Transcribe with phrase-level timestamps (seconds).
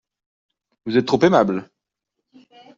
[0.87, 1.69] Vous êtes trop aimables.